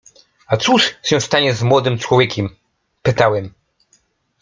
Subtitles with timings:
[0.47, 2.55] „A cóż się stanie z młodym człowiekiem?”—
[3.03, 3.53] pytałem.